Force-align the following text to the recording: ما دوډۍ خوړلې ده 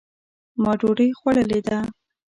ما 0.61 0.71
دوډۍ 0.79 1.09
خوړلې 1.19 1.59
ده 1.67 1.79